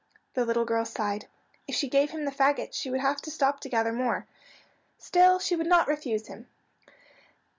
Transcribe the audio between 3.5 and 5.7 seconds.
to gather more. Still she would